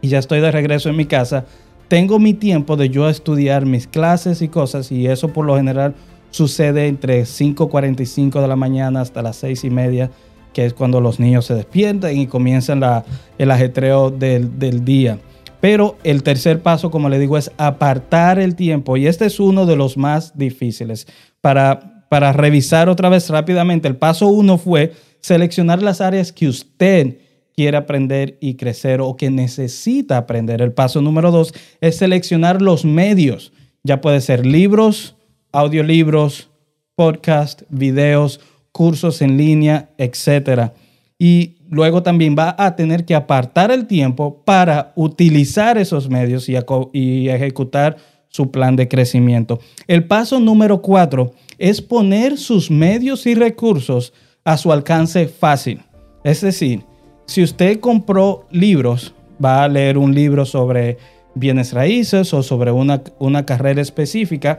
y 0.00 0.08
ya 0.08 0.18
estoy 0.18 0.40
de 0.40 0.50
regreso 0.50 0.88
en 0.88 0.96
mi 0.96 1.06
casa, 1.06 1.46
tengo 1.88 2.18
mi 2.18 2.34
tiempo 2.34 2.76
de 2.76 2.88
yo 2.88 3.08
estudiar 3.08 3.66
mis 3.66 3.86
clases 3.86 4.42
y 4.42 4.48
cosas 4.48 4.90
y 4.90 5.06
eso 5.06 5.28
por 5.28 5.44
lo 5.44 5.56
general 5.56 5.94
sucede 6.30 6.88
entre 6.88 7.22
5.45 7.22 8.40
de 8.40 8.48
la 8.48 8.56
mañana 8.56 9.00
hasta 9.00 9.22
las 9.22 9.36
6 9.36 9.64
y 9.64 9.70
media, 9.70 10.10
que 10.52 10.64
es 10.66 10.74
cuando 10.74 11.00
los 11.00 11.20
niños 11.20 11.46
se 11.46 11.54
despiertan 11.54 12.16
y 12.16 12.26
comienzan 12.26 12.80
la, 12.80 13.04
el 13.38 13.50
ajetreo 13.50 14.10
del, 14.10 14.58
del 14.58 14.84
día. 14.84 15.18
Pero 15.60 15.96
el 16.04 16.22
tercer 16.22 16.60
paso, 16.60 16.90
como 16.90 17.08
le 17.08 17.18
digo, 17.18 17.38
es 17.38 17.50
apartar 17.56 18.38
el 18.38 18.54
tiempo 18.54 18.96
y 18.96 19.06
este 19.06 19.26
es 19.26 19.40
uno 19.40 19.64
de 19.64 19.76
los 19.76 19.96
más 19.96 20.36
difíciles. 20.36 21.06
Para, 21.40 22.04
para 22.08 22.32
revisar 22.32 22.88
otra 22.88 23.08
vez 23.08 23.30
rápidamente, 23.30 23.88
el 23.88 23.96
paso 23.96 24.26
uno 24.26 24.58
fue 24.58 24.92
seleccionar 25.20 25.82
las 25.82 26.00
áreas 26.00 26.32
que 26.32 26.48
usted 26.48 27.18
quiere 27.54 27.76
aprender 27.76 28.36
y 28.40 28.54
crecer 28.54 29.00
o 29.00 29.16
que 29.16 29.30
necesita 29.30 30.16
aprender. 30.16 30.60
El 30.60 30.72
paso 30.72 31.00
número 31.00 31.30
dos 31.30 31.54
es 31.80 31.96
seleccionar 31.96 32.60
los 32.60 32.84
medios. 32.84 33.52
Ya 33.82 34.00
puede 34.00 34.20
ser 34.20 34.44
libros, 34.44 35.16
audiolibros, 35.52 36.50
podcast, 36.96 37.62
videos, 37.68 38.40
cursos 38.72 39.22
en 39.22 39.36
línea, 39.36 39.90
etc. 39.98 40.72
Y 41.18 41.56
luego 41.68 42.02
también 42.02 42.34
va 42.36 42.56
a 42.58 42.74
tener 42.76 43.04
que 43.04 43.14
apartar 43.14 43.70
el 43.70 43.86
tiempo 43.86 44.42
para 44.44 44.92
utilizar 44.96 45.78
esos 45.78 46.08
medios 46.08 46.48
y, 46.48 46.56
y 46.92 47.28
ejecutar 47.28 47.96
su 48.28 48.50
plan 48.50 48.74
de 48.74 48.88
crecimiento. 48.88 49.60
El 49.86 50.06
paso 50.08 50.40
número 50.40 50.82
cuatro 50.82 51.32
es 51.56 51.80
poner 51.80 52.36
sus 52.36 52.68
medios 52.68 53.26
y 53.26 53.34
recursos 53.34 54.12
a 54.44 54.56
su 54.56 54.72
alcance 54.72 55.28
fácil. 55.28 55.80
Es 56.24 56.40
decir, 56.40 56.82
si 57.26 57.42
usted 57.42 57.80
compró 57.80 58.46
libros, 58.50 59.14
va 59.42 59.64
a 59.64 59.68
leer 59.68 59.98
un 59.98 60.14
libro 60.14 60.44
sobre 60.44 60.98
bienes 61.34 61.72
raíces 61.72 62.32
o 62.32 62.42
sobre 62.42 62.70
una, 62.70 63.02
una 63.18 63.44
carrera 63.44 63.80
específica, 63.80 64.58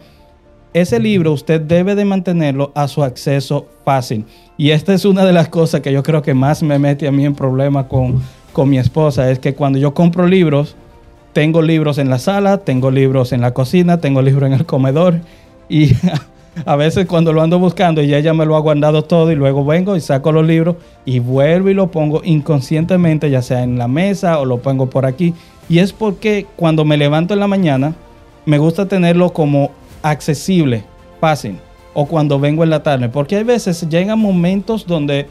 ese 0.74 1.00
libro 1.00 1.31
usted 1.31 1.62
debe 1.62 1.95
de 1.95 2.03
mantenerlo 2.03 2.74
a 2.75 2.89
su 2.89 3.01
acceso 3.01 3.69
fácil. 3.86 4.25
Y 4.57 4.72
esta 4.72 4.93
es 4.93 5.05
una 5.05 5.24
de 5.24 5.31
las 5.31 5.48
cosas 5.48 5.79
que 5.79 5.93
yo 5.93 6.03
creo 6.03 6.22
que 6.22 6.34
más 6.34 6.63
me 6.63 6.79
mete 6.79 7.07
a 7.07 7.12
mí 7.12 7.25
en 7.25 7.34
problemas 7.34 7.86
con, 7.86 8.22
con 8.51 8.69
mi 8.69 8.77
esposa, 8.77 9.31
es 9.31 9.39
que 9.39 9.53
cuando 9.53 9.79
yo 9.79 9.93
compro 9.93 10.27
libros, 10.27 10.75
tengo 11.31 11.62
libros 11.62 11.98
en 11.98 12.10
la 12.10 12.19
sala, 12.19 12.60
tengo 12.60 12.91
libros 12.91 13.31
en 13.31 13.41
la 13.41 13.53
cocina, 13.53 14.00
tengo 14.00 14.22
libros 14.22 14.48
en 14.48 14.53
el 14.53 14.65
comedor 14.65 15.22
y 15.69 15.91
a 16.63 16.75
veces 16.75 17.05
cuando 17.05 17.33
lo 17.33 17.41
ando 17.41 17.59
buscando 17.59 18.01
y 18.01 18.13
ella 18.13 18.33
me 18.33 18.45
lo 18.45 18.55
ha 18.55 18.59
guardado 18.59 19.03
todo 19.03 19.31
y 19.31 19.35
luego 19.35 19.65
vengo 19.65 19.95
y 19.95 20.01
saco 20.01 20.31
los 20.31 20.45
libros 20.45 20.77
y 21.03 21.19
vuelvo 21.19 21.69
y 21.69 21.74
lo 21.74 21.91
pongo 21.91 22.21
inconscientemente, 22.24 23.29
ya 23.29 23.41
sea 23.41 23.63
en 23.63 23.77
la 23.77 23.88
mesa 23.88 24.39
o 24.39 24.45
lo 24.45 24.59
pongo 24.59 24.89
por 24.89 25.05
aquí. 25.05 25.33
Y 25.67 25.79
es 25.79 25.91
porque 25.91 26.45
cuando 26.55 26.85
me 26.85 26.97
levanto 26.97 27.33
en 27.33 27.39
la 27.39 27.47
mañana, 27.47 27.95
me 28.45 28.57
gusta 28.57 28.88
tenerlo 28.88 29.33
como 29.33 29.71
accesible, 30.03 30.83
fácil, 31.19 31.57
o 31.93 32.05
cuando 32.05 32.39
vengo 32.39 32.63
en 32.63 32.69
la 32.69 32.83
tarde, 32.83 33.09
porque 33.09 33.35
hay 33.35 33.43
veces 33.43 33.88
llegan 33.89 34.19
momentos 34.19 34.85
donde 34.85 35.27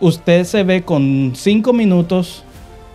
usted 0.00 0.44
se 0.44 0.62
ve 0.62 0.82
con 0.82 1.32
cinco 1.34 1.72
minutos 1.72 2.44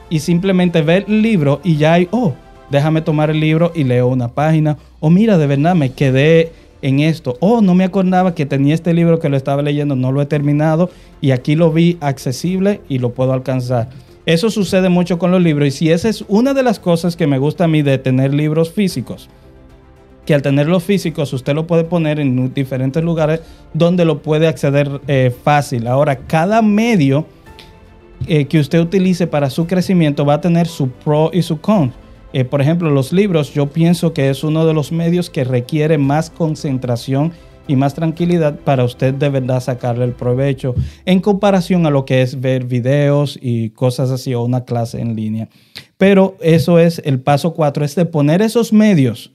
y 0.10 0.20
simplemente 0.20 0.82
ve 0.82 1.06
el 1.08 1.22
libro 1.22 1.60
y 1.64 1.78
ya 1.78 1.94
hay, 1.94 2.08
oh, 2.12 2.34
déjame 2.70 3.02
tomar 3.02 3.30
el 3.30 3.40
libro 3.40 3.72
y 3.74 3.84
leo 3.84 4.08
una 4.08 4.28
página, 4.28 4.78
o 5.00 5.10
mira, 5.10 5.38
de 5.38 5.48
verdad 5.48 5.74
me 5.74 5.92
quedé 5.92 6.52
en 6.82 7.00
esto. 7.00 7.38
Oh, 7.40 7.62
no 7.62 7.76
me 7.76 7.84
acordaba 7.84 8.36
que 8.36 8.46
tenía 8.46 8.74
este 8.74 8.94
libro 8.94 9.20
que 9.20 9.30
lo 9.30 9.38
estaba 9.38 9.62
leyendo, 9.62 9.96
no 9.96 10.12
lo 10.12 10.22
he 10.22 10.26
terminado 10.26 10.90
y 11.22 11.32
aquí 11.32 11.56
lo 11.56 11.72
vi 11.72 11.98
accesible 12.02 12.82
y 12.90 13.00
lo 13.00 13.14
puedo 13.14 13.34
alcanzar. 13.34 13.90
Eso 14.26 14.50
sucede 14.50 14.90
mucho 14.90 15.18
con 15.18 15.32
los 15.32 15.42
libros 15.42 15.68
y 15.68 15.72
si 15.72 15.92
esa 15.92 16.10
es 16.10 16.24
una 16.28 16.54
de 16.54 16.64
las 16.64 16.80
cosas 16.80 17.16
que 17.16 17.28
me 17.28 17.38
gusta 17.38 17.64
a 17.64 17.68
mí 17.68 17.82
de 17.82 17.98
tener 17.98 18.34
libros 18.34 18.72
físicos, 18.72 19.30
que 20.26 20.34
al 20.34 20.42
tenerlos 20.42 20.84
físicos 20.84 21.32
usted 21.32 21.56
lo 21.56 21.66
puede 21.66 21.86
poner 21.86 22.20
en 22.20 22.54
diferentes 22.54 23.02
lugares 23.02 23.40
donde 23.74 24.04
lo 24.04 24.22
puede 24.22 24.48
acceder 24.48 25.00
eh, 25.08 25.34
fácil. 25.44 25.88
Ahora, 25.88 26.18
cada 26.18 26.62
medio 26.62 27.26
eh, 28.28 28.46
que 28.46 28.60
usted 28.60 28.80
utilice 28.82 29.28
para 29.28 29.50
su 29.50 29.68
crecimiento 29.68 30.26
va 30.26 30.36
a 30.36 30.42
tener 30.42 30.68
su 30.68 30.90
pro 30.90 31.30
y 31.32 31.42
su 31.44 31.62
con. 31.62 31.94
Eh, 32.34 32.44
por 32.44 32.62
ejemplo, 32.62 32.90
los 32.90 33.14
libros, 33.14 33.54
yo 33.54 33.68
pienso 33.68 34.14
que 34.14 34.30
es 34.30 34.44
uno 34.44 34.66
de 34.66 34.74
los 34.74 34.92
medios 34.92 35.30
que 35.30 35.44
requiere 35.44 35.98
más 35.98 36.30
concentración 36.30 37.32
y 37.68 37.76
más 37.76 37.94
tranquilidad 37.94 38.60
para 38.60 38.84
usted 38.84 39.14
de 39.14 39.30
verdad 39.30 39.60
sacarle 39.60 40.06
el 40.06 40.14
provecho 40.14 40.74
en 41.06 41.20
comparación 41.20 41.86
a 41.86 41.90
lo 41.90 42.06
que 42.06 42.22
es 42.22 42.40
ver 42.40 42.66
videos 42.66 43.38
y 43.42 43.72
cosas 43.72 44.10
así 44.10 44.34
o 44.34 44.44
una 44.44 44.64
clase 44.64 45.02
en 45.02 45.16
línea. 45.16 45.50
Pero 45.98 46.38
eso 46.40 46.80
es 46.80 47.02
el 47.06 47.20
paso 47.20 47.54
cuatro, 47.54 47.84
es 47.84 47.96
de 47.96 48.06
poner 48.06 48.42
esos 48.42 48.72
medios 48.72 49.32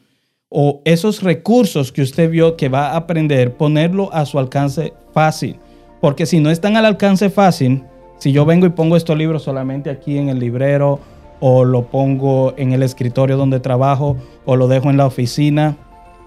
o 0.48 0.80
esos 0.84 1.22
recursos 1.22 1.92
que 1.92 2.02
usted 2.02 2.30
vio 2.30 2.56
que 2.56 2.68
va 2.68 2.90
a 2.90 2.96
aprender, 2.96 3.54
ponerlo 3.54 4.12
a 4.12 4.26
su 4.26 4.38
alcance 4.38 4.92
fácil. 5.12 5.56
Porque 6.00 6.26
si 6.26 6.40
no 6.40 6.50
están 6.50 6.76
al 6.76 6.84
alcance 6.84 7.30
fácil, 7.30 7.84
si 8.18 8.32
yo 8.32 8.44
vengo 8.44 8.66
y 8.66 8.70
pongo 8.70 8.96
estos 8.96 9.16
libros 9.16 9.42
solamente 9.42 9.88
aquí 9.88 10.18
en 10.18 10.28
el 10.28 10.38
librero 10.38 11.00
o 11.44 11.64
lo 11.64 11.86
pongo 11.86 12.54
en 12.56 12.72
el 12.72 12.84
escritorio 12.84 13.36
donde 13.36 13.58
trabajo 13.58 14.16
o 14.44 14.54
lo 14.54 14.68
dejo 14.68 14.90
en 14.90 14.96
la 14.96 15.06
oficina. 15.06 15.76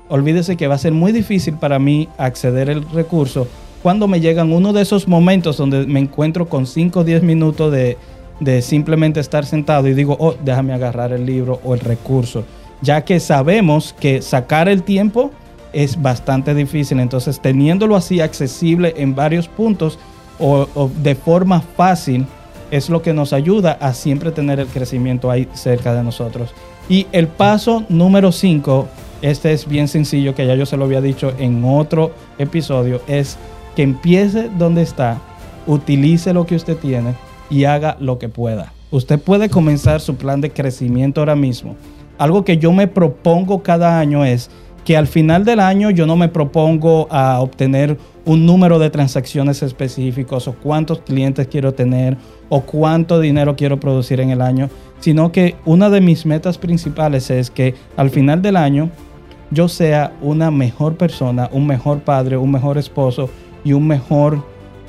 Olvídese 0.10 0.58
que 0.58 0.68
va 0.68 0.76
a 0.76 0.78
ser 0.78 0.92
muy 0.92 1.14
difícil 1.14 1.56
para 1.56 1.80
mí 1.80 2.10
acceder 2.18 2.70
al 2.70 2.84
recurso 2.92 3.48
cuando 3.82 4.10
me 4.10 4.20
llegan 4.20 4.52
uno 4.52 4.74
de 4.74 4.82
esos 4.82 5.08
momentos 5.08 5.56
donde 5.56 5.86
me 5.88 6.02
encuentro 6.02 6.50
con 6.50 6.68
5 6.68 7.00
o 7.00 7.04
10 7.06 7.24
minutos 7.24 7.72
de, 7.72 7.98
de 8.42 8.62
simplemente 8.62 9.22
estar 9.22 9.46
sentado 9.46 9.88
y 9.88 9.94
digo, 9.94 10.18
oh, 10.20 10.36
déjame 10.44 10.74
agarrar 10.74 11.14
el 11.14 11.26
libro 11.26 11.62
o 11.64 11.76
el 11.76 11.80
recurso, 11.80 12.44
ya 12.82 13.06
que 13.06 13.22
sabemos 13.22 13.96
que 13.98 14.22
sacar 14.22 14.68
el 14.68 14.84
tiempo 14.84 15.32
es 15.72 16.02
bastante 16.02 16.54
difícil, 16.54 17.00
entonces 17.00 17.40
teniéndolo 17.40 17.96
así 17.96 18.20
accesible 18.20 18.96
en 18.98 19.16
varios 19.16 19.48
puntos 19.48 19.98
o, 20.40 20.68
o 20.76 20.90
de 21.02 21.16
forma 21.16 21.62
fácil, 21.62 22.26
es 22.72 22.90
lo 22.90 23.02
que 23.02 23.14
nos 23.14 23.34
ayuda 23.34 23.74
a 23.80 23.94
siempre 23.94 24.32
tener 24.32 24.60
el 24.60 24.68
crecimiento 24.68 25.32
ahí 25.32 25.48
cerca 25.54 25.94
de 25.94 26.04
nosotros. 26.04 26.54
Y 26.90 27.08
el 27.12 27.28
paso 27.28 27.84
número 27.90 28.32
5, 28.32 28.88
este 29.22 29.54
es 29.54 29.68
bien 29.68 29.88
sencillo, 29.88 30.36
que 30.36 30.46
ya 30.46 30.56
yo 30.56 30.66
se 30.66 30.78
lo 30.78 30.86
había 30.86 31.02
dicho 31.02 31.34
en 31.40 31.64
otro 31.66 32.12
episodio, 32.38 33.02
es 33.08 33.38
que 33.76 33.84
empiece 33.84 34.50
donde 34.58 34.82
está, 34.82 35.20
utilice 35.68 36.34
lo 36.34 36.46
que 36.46 36.56
usted 36.56 36.78
tiene 36.78 37.14
y 37.50 37.66
haga 37.66 37.98
lo 38.00 38.20
que 38.20 38.30
pueda. 38.30 38.74
Usted 38.92 39.20
puede 39.20 39.50
comenzar 39.50 40.00
su 40.00 40.16
plan 40.16 40.42
de 40.42 40.52
crecimiento 40.52 41.22
ahora 41.22 41.36
mismo. 41.36 41.76
Algo 42.18 42.46
que 42.46 42.58
yo 42.58 42.72
me 42.72 42.88
propongo 42.88 43.62
cada 43.64 44.00
año 44.00 44.24
es 44.24 44.50
que 44.86 44.96
al 44.96 45.08
final 45.08 45.44
del 45.44 45.60
año 45.60 45.90
yo 45.90 46.06
no 46.06 46.16
me 46.16 46.30
propongo 46.30 47.08
a 47.10 47.42
obtener 47.42 47.98
un 48.26 48.46
número 48.46 48.80
de 48.80 48.90
transacciones 48.90 49.62
específicos 49.62 50.48
o 50.48 50.54
cuántos 50.54 51.00
clientes 51.00 51.48
quiero 51.48 51.74
tener 51.74 52.18
o 52.50 52.62
cuánto 52.62 53.20
dinero 53.20 53.56
quiero 53.56 53.80
producir 53.80 54.20
en 54.20 54.32
el 54.32 54.42
año, 54.42 54.70
sino 55.00 55.32
que 55.32 55.56
una 55.66 55.90
de 55.90 56.02
mis 56.02 56.26
metas 56.26 56.58
principales 56.58 57.30
es 57.30 57.52
que 57.52 57.76
al 57.96 58.10
final 58.10 58.42
del 58.42 58.58
año 58.58 58.90
yo 59.52 59.68
sea 59.68 60.14
una 60.22 60.50
mejor 60.50 60.98
persona, 60.98 61.50
un 61.52 61.68
mejor 61.68 62.02
padre, 62.02 62.38
un 62.38 62.52
mejor 62.52 62.78
esposo 62.78 63.30
y 63.64 63.74
un 63.74 63.88
mejor 63.88 64.44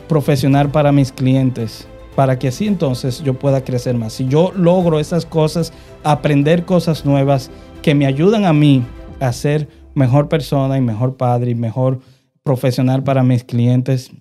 profesional 0.08 0.70
para 0.70 0.92
mis 0.92 1.12
clientes, 1.12 1.86
para 2.14 2.38
que 2.38 2.48
así 2.48 2.66
entonces 2.66 3.22
yo 3.22 3.34
pueda 3.34 3.62
crecer 3.62 3.96
más. 3.96 4.14
Si 4.14 4.26
yo 4.26 4.52
logro 4.56 4.98
esas 4.98 5.26
cosas, 5.26 5.72
aprender 6.04 6.64
cosas 6.64 7.04
nuevas 7.04 7.50
que 7.82 7.94
me 7.94 8.06
ayudan 8.06 8.46
a 8.46 8.52
mí 8.52 8.82
a 9.20 9.32
ser 9.32 9.68
mejor 9.94 10.28
persona 10.28 10.78
y 10.78 10.80
mejor 10.80 11.16
padre 11.16 11.50
y 11.50 11.54
mejor 11.54 12.00
profesional 12.46 13.02
para 13.02 13.24
mis 13.24 13.44
clientes. 13.44 14.12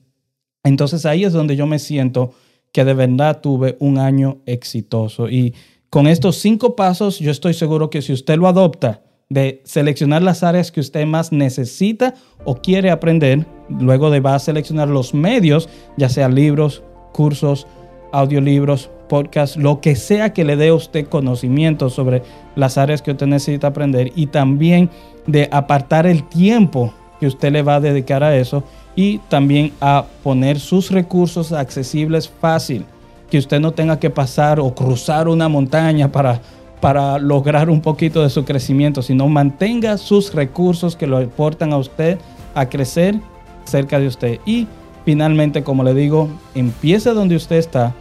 Entonces 0.63 1.05
ahí 1.05 1.23
es 1.23 1.31
donde 1.31 1.55
yo 1.55 1.67
me 1.67 1.79
siento 1.79 2.33
que 2.73 2.83
de 2.83 2.95
verdad 2.95 3.39
tuve 3.39 3.77
un 3.79 3.99
año 3.99 4.39
exitoso. 4.45 5.29
Y 5.29 5.53
Con 5.89 6.07
estos 6.07 6.35
cinco 6.37 6.75
pasos, 6.75 7.19
yo 7.19 7.31
estoy 7.31 7.53
seguro 7.53 7.89
que 7.89 8.01
si 8.01 8.11
usted 8.11 8.37
lo 8.37 8.49
adopta, 8.49 9.01
de 9.29 9.61
seleccionar 9.63 10.21
las 10.21 10.43
áreas 10.43 10.71
que 10.71 10.81
usted 10.81 11.05
más 11.05 11.31
necesita 11.31 12.15
o 12.43 12.55
quiere 12.55 12.91
aprender, 12.91 13.47
luego 13.69 14.09
de 14.09 14.19
va 14.19 14.35
a 14.35 14.39
seleccionar 14.39 14.89
los 14.89 15.13
medios, 15.13 15.69
ya 15.97 16.09
sea 16.09 16.27
libros, 16.27 16.83
cursos, 17.13 17.65
audiolibros, 18.11 18.89
podcasts, 19.07 19.55
lo 19.55 19.81
que 19.81 19.95
sea 19.95 20.33
que 20.33 20.43
le 20.43 20.57
dé 20.57 20.67
a 20.69 20.73
usted 20.73 21.07
conocimiento 21.07 21.89
sobre 21.89 22.23
las 22.55 22.77
áreas 22.77 23.01
que 23.01 23.11
usted 23.11 23.27
necesita 23.27 23.67
aprender 23.67 24.11
y 24.15 24.27
también 24.27 24.89
de 25.27 25.47
apartar 25.51 26.05
el 26.05 26.27
tiempo 26.27 26.93
que 27.19 27.27
usted 27.27 27.51
le 27.51 27.63
va 27.63 27.75
a 27.75 27.79
dedicar 27.79 28.23
a 28.23 28.35
eso 28.35 28.63
y 28.95 29.19
también 29.29 29.73
a 29.81 30.05
poner 30.23 30.59
sus 30.59 30.91
recursos 30.91 31.51
accesibles 31.51 32.29
fácil, 32.29 32.85
que 33.29 33.37
usted 33.37 33.59
no 33.59 33.71
tenga 33.71 33.99
que 33.99 34.09
pasar 34.09 34.59
o 34.59 34.73
cruzar 34.73 35.27
una 35.27 35.49
montaña 35.49 36.11
para, 36.11 36.39
para 36.79 37.17
lograr 37.19 37.69
un 37.69 37.81
poquito 37.81 38.21
de 38.23 38.29
su 38.29 38.45
crecimiento, 38.45 39.01
sino 39.01 39.27
mantenga 39.27 39.97
sus 39.97 40.33
recursos 40.33 40.95
que 40.95 41.07
lo 41.07 41.17
aportan 41.17 41.73
a 41.73 41.77
usted 41.77 42.17
a 42.53 42.67
crecer 42.69 43.19
cerca 43.65 43.99
de 43.99 44.07
usted. 44.07 44.39
Y 44.45 44.67
finalmente, 45.03 45.63
como 45.63 45.83
le 45.83 45.93
digo, 45.93 46.29
empiece 46.53 47.11
donde 47.11 47.35
usted 47.35 47.57
está, 47.57 47.93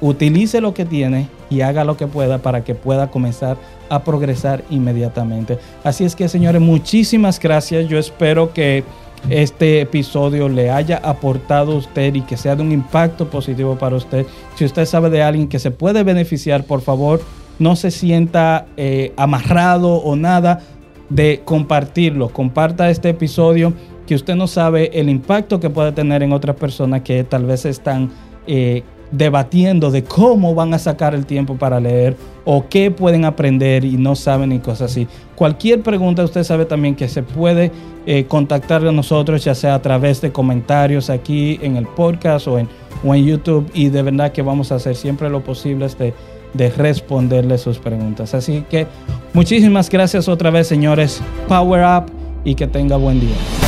utilice 0.00 0.60
lo 0.60 0.74
que 0.74 0.84
tiene 0.84 1.28
y 1.50 1.62
haga 1.62 1.84
lo 1.84 1.96
que 1.96 2.06
pueda 2.06 2.38
para 2.38 2.64
que 2.64 2.74
pueda 2.74 3.10
comenzar 3.10 3.56
a 3.88 4.04
progresar 4.04 4.64
inmediatamente. 4.70 5.58
Así 5.84 6.04
es 6.04 6.14
que, 6.14 6.28
señores, 6.28 6.60
muchísimas 6.60 7.40
gracias. 7.40 7.88
Yo 7.88 7.98
espero 7.98 8.52
que 8.52 8.84
este 9.30 9.80
episodio 9.80 10.48
le 10.48 10.70
haya 10.70 10.98
aportado 10.98 11.72
a 11.72 11.76
usted 11.76 12.14
y 12.14 12.20
que 12.22 12.36
sea 12.36 12.56
de 12.56 12.62
un 12.62 12.72
impacto 12.72 13.28
positivo 13.28 13.76
para 13.76 13.96
usted. 13.96 14.26
Si 14.56 14.64
usted 14.64 14.84
sabe 14.86 15.10
de 15.10 15.22
alguien 15.22 15.48
que 15.48 15.58
se 15.58 15.70
puede 15.70 16.02
beneficiar, 16.02 16.64
por 16.64 16.80
favor, 16.80 17.20
no 17.58 17.74
se 17.76 17.90
sienta 17.90 18.66
eh, 18.76 19.12
amarrado 19.16 19.94
o 19.94 20.14
nada 20.16 20.60
de 21.08 21.42
compartirlo. 21.44 22.28
Comparta 22.28 22.90
este 22.90 23.08
episodio 23.08 23.72
que 24.06 24.14
usted 24.14 24.36
no 24.36 24.46
sabe 24.46 24.90
el 24.98 25.08
impacto 25.08 25.60
que 25.60 25.68
puede 25.68 25.92
tener 25.92 26.22
en 26.22 26.32
otras 26.32 26.56
personas 26.56 27.02
que 27.02 27.24
tal 27.24 27.44
vez 27.44 27.64
están 27.64 28.10
eh, 28.46 28.82
debatiendo 29.10 29.90
de 29.90 30.04
cómo 30.04 30.54
van 30.54 30.74
a 30.74 30.78
sacar 30.78 31.14
el 31.14 31.26
tiempo 31.26 31.56
para 31.56 31.80
leer 31.80 32.16
o 32.44 32.68
qué 32.68 32.90
pueden 32.90 33.24
aprender 33.24 33.84
y 33.84 33.96
no 33.96 34.16
saben 34.16 34.52
y 34.52 34.58
cosas 34.58 34.90
así. 34.90 35.06
Cualquier 35.34 35.82
pregunta 35.82 36.24
usted 36.24 36.44
sabe 36.44 36.64
también 36.64 36.94
que 36.94 37.08
se 37.08 37.22
puede 37.22 37.70
eh, 38.06 38.24
contactar 38.24 38.86
a 38.86 38.92
nosotros 38.92 39.44
ya 39.44 39.54
sea 39.54 39.74
a 39.74 39.82
través 39.82 40.20
de 40.20 40.32
comentarios 40.32 41.10
aquí 41.10 41.58
en 41.62 41.76
el 41.76 41.86
podcast 41.86 42.48
o 42.48 42.58
en, 42.58 42.68
o 43.04 43.14
en 43.14 43.24
YouTube 43.24 43.70
y 43.74 43.88
de 43.88 44.02
verdad 44.02 44.32
que 44.32 44.42
vamos 44.42 44.72
a 44.72 44.76
hacer 44.76 44.96
siempre 44.96 45.30
lo 45.30 45.42
posible 45.42 45.88
de, 45.98 46.14
de 46.54 46.70
responderle 46.70 47.58
sus 47.58 47.78
preguntas. 47.78 48.34
Así 48.34 48.64
que 48.68 48.86
muchísimas 49.32 49.88
gracias 49.90 50.28
otra 50.28 50.50
vez 50.50 50.66
señores. 50.66 51.20
Power 51.48 51.84
up 51.84 52.12
y 52.44 52.54
que 52.54 52.66
tenga 52.66 52.96
buen 52.96 53.20
día. 53.20 53.67